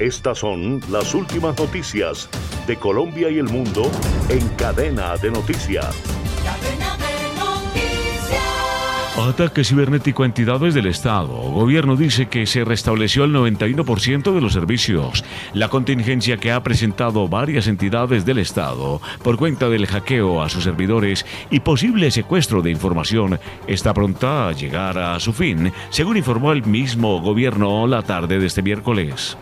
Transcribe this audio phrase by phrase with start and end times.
[0.00, 2.30] Estas son las últimas noticias
[2.66, 3.82] de Colombia y el mundo
[4.30, 5.94] en cadena de noticias.
[9.18, 11.28] Ataque cibernético a entidades del Estado.
[11.28, 15.22] Gobierno dice que se restableció el 91% de los servicios.
[15.52, 20.64] La contingencia que ha presentado varias entidades del Estado por cuenta del hackeo a sus
[20.64, 26.52] servidores y posible secuestro de información está pronta a llegar a su fin, según informó
[26.52, 29.36] el mismo gobierno la tarde de este miércoles.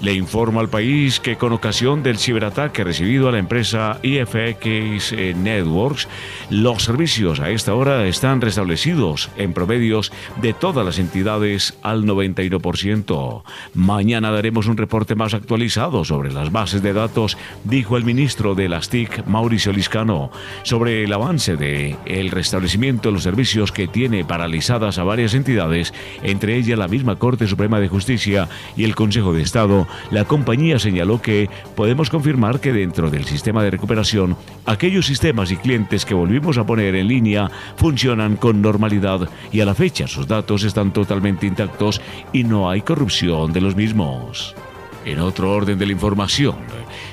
[0.00, 6.06] Le informa al país que con ocasión del ciberataque recibido a la empresa IFX Networks,
[6.50, 13.42] los servicios a esta hora están restablecidos en promedios de todas las entidades al 91%.
[13.74, 18.68] Mañana daremos un reporte más actualizado sobre las bases de datos, dijo el ministro de
[18.68, 20.30] las TIC, Mauricio Liscano,
[20.62, 25.94] sobre el avance de el restablecimiento de los servicios que tiene paralizadas a varias entidades,
[26.22, 30.78] entre ellas la misma Corte Suprema de Justicia y el Consejo de Estado la compañía
[30.78, 36.14] señaló que podemos confirmar que dentro del sistema de recuperación, aquellos sistemas y clientes que
[36.14, 40.92] volvimos a poner en línea funcionan con normalidad y a la fecha sus datos están
[40.92, 42.00] totalmente intactos
[42.32, 44.54] y no hay corrupción de los mismos.
[45.04, 46.56] En otro orden de la información,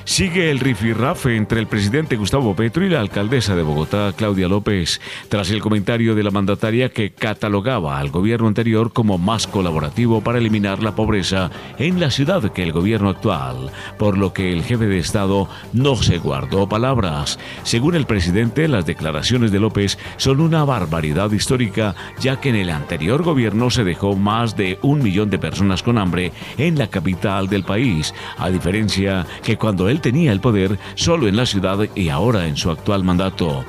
[0.04, 5.00] sigue el rifirrafe entre el presidente Gustavo Petro y la alcaldesa de Bogotá, Claudia López,
[5.28, 10.38] tras el comentario de la mandataria que catalogaba al gobierno anterior como más colaborativo para
[10.38, 14.86] eliminar la pobreza en la ciudad que el gobierno actual, por lo que el jefe
[14.86, 17.38] de Estado no se guardó palabras.
[17.62, 22.70] Según el presidente, las declaraciones de López son una barbaridad histórica, ya que en el
[22.70, 27.48] anterior gobierno se dejó más de un millón de personas con hambre en la capital
[27.48, 32.08] del país a diferencia que cuando él tenía el poder solo en la ciudad y
[32.08, 33.64] ahora en su actual mandato.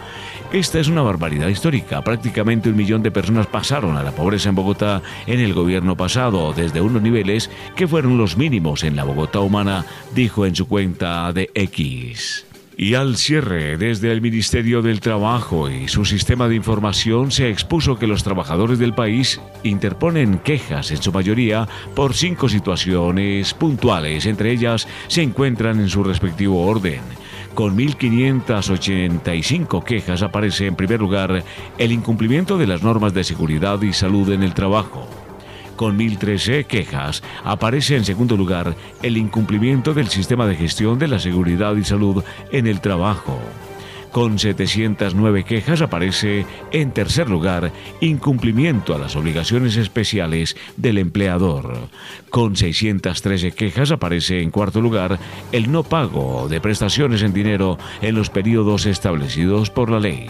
[0.51, 2.01] Esta es una barbaridad histórica.
[2.03, 6.53] Prácticamente un millón de personas pasaron a la pobreza en Bogotá en el gobierno pasado,
[6.53, 11.33] desde unos niveles que fueron los mínimos en la Bogotá humana, dijo en su cuenta
[11.33, 12.45] de X.
[12.77, 17.97] Y al cierre, desde el Ministerio del Trabajo y su sistema de información se expuso
[17.97, 24.25] que los trabajadores del país interponen quejas en su mayoría por cinco situaciones puntuales.
[24.25, 27.00] Entre ellas se encuentran en su respectivo orden.
[27.53, 31.45] Con 1.585 quejas aparece en primer lugar
[31.77, 35.25] el incumplimiento de las normas de seguridad y salud en el trabajo
[35.75, 41.19] con 1.013 quejas, aparece en segundo lugar el incumplimiento del sistema de gestión de la
[41.19, 43.40] seguridad y salud en el trabajo.
[44.16, 51.90] Con 709 quejas aparece en tercer lugar incumplimiento a las obligaciones especiales del empleador.
[52.30, 55.19] Con 613 quejas aparece en cuarto lugar
[55.52, 60.30] el no pago de prestaciones en dinero en los periodos establecidos por la ley.